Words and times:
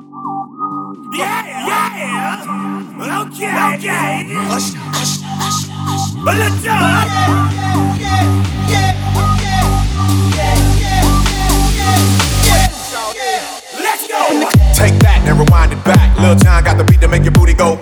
Yeah, 0.00 1.44
yeah. 1.68 2.40
Okay, 3.20 3.52
okay. 3.76 4.24
Hush, 4.48 4.72
hush, 4.72 5.20
hush, 5.20 5.68
hush. 5.68 6.24
But 6.24 6.36
let's 6.40 6.56
go. 6.64 6.72
Yeah, 6.72 7.04
yeah, 8.00 8.24
yeah, 8.70 8.96
Let's 13.76 14.08
go. 14.08 14.20
Take 14.72 14.96
that 15.04 15.20
and 15.26 15.38
rewind 15.38 15.72
it 15.72 15.84
back. 15.84 16.18
Lil 16.18 16.34
Jon 16.36 16.64
got 16.64 16.78
the 16.78 16.84
beat 16.84 17.00
to 17.02 17.08
make 17.08 17.24
your 17.24 17.32
booty 17.32 17.52
go. 17.52 17.78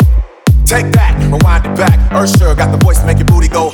Take 0.66 0.91
that, 0.98 1.14
rewind 1.30 1.66
it 1.66 1.77
back. 1.77 1.98
Usher 2.12 2.55
got 2.57 2.73
the 2.73 2.79
voice 2.85 2.98
to 2.98 3.07
make 3.07 3.19
your 3.19 3.27
booty 3.27 3.46
go. 3.46 3.71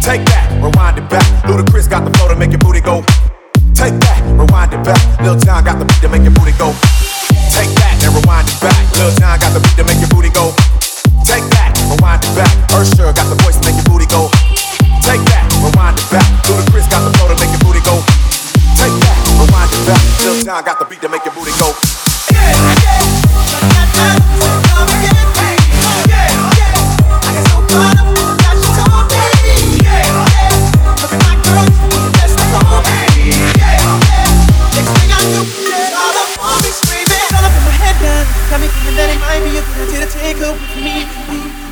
Take 0.00 0.24
that, 0.32 0.48
rewind 0.64 0.96
it 0.96 1.10
back. 1.10 1.26
Ludacris 1.44 1.90
got 1.90 2.04
the 2.10 2.16
flow 2.16 2.28
to 2.28 2.36
make 2.36 2.52
your 2.52 2.58
booty 2.60 2.80
go. 2.80 3.04
Take 3.74 4.00
that, 4.00 4.22
rewind 4.32 4.72
it 4.72 4.82
back. 4.82 5.20
Lil 5.20 5.36
Jon 5.36 5.62
got 5.62 5.78
the 5.78 5.84
beat 5.84 6.00
to 6.00 6.08
make 6.08 6.22
your 6.22 6.32
booty 6.32 6.52
go. 6.56 6.72
Lil 9.06 9.14
Jon 9.22 9.38
got 9.38 9.54
the 9.54 9.60
beat 9.62 9.78
to 9.78 9.84
make 9.86 10.02
your 10.02 10.10
booty 10.10 10.34
go. 10.34 10.50
Take 11.22 11.46
that, 11.54 11.70
rewind 11.86 12.26
it 12.26 12.34
back. 12.34 12.50
Usher 12.74 13.06
got 13.14 13.30
the 13.30 13.38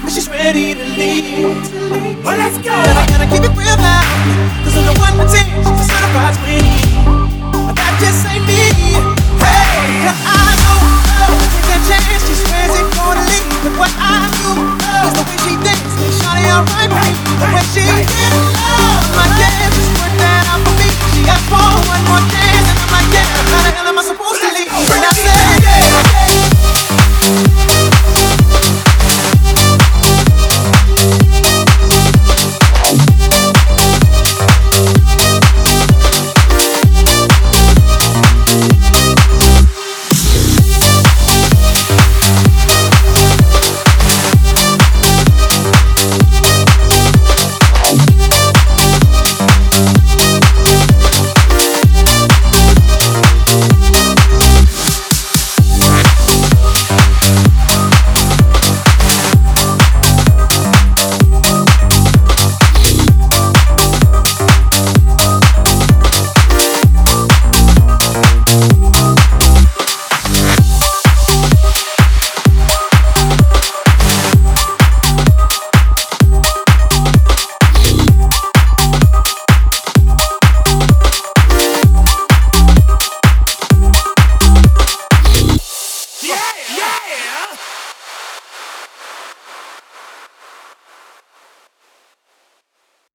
and 0.04 0.12
she's 0.12 0.28
ready 0.28 0.74
to 0.74 0.84
leave. 1.00 1.64
Well, 2.20 2.36
let's 2.36 2.60
go. 2.60 2.76
But 2.76 2.96
I 2.96 3.04
gotta 3.08 3.26
keep 3.26 3.40
it 3.40 3.54
real 3.56 3.76
now, 3.80 4.04
cause 4.60 4.76
I'm 4.76 4.84
the 4.84 4.96
one 5.00 5.16
to 5.16 5.24
teach, 5.32 5.48
she's 5.48 5.80
a 5.80 5.86
certified 5.88 6.36
sweetie. 6.44 6.84
But 7.64 7.74
that 7.80 7.92
just 7.96 8.20
ain't 8.28 8.44
me. 8.44 9.00
Hey, 9.40 10.04
cause 10.04 10.20
I 10.28 10.44
know, 10.60 10.76
oh, 11.24 11.40
take 11.56 11.68
that 11.72 11.82
chance, 11.88 12.20
she 12.28 12.36
swears 12.36 12.72
it's 12.76 12.92
gonna 12.92 13.24
leave. 13.24 13.48
But 13.64 13.74
what 13.80 13.92
I 13.96 14.28
do, 14.28 14.52
oh, 14.52 15.08
is 15.08 15.12
the 15.16 15.24
way 15.24 15.38
she 15.40 15.54
thinks, 15.64 15.92
and 15.96 16.12
shawty 16.20 16.44
alright, 16.52 16.92
baby, 16.92 17.16
the 17.40 17.48
way 17.48 17.64
she 17.72 17.84
did, 17.88 18.32
oh, 18.60 19.00
my 19.16 19.33